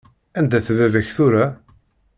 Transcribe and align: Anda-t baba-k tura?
Anda-t 0.39 0.67
baba-k 0.77 1.09
tura? 1.15 1.45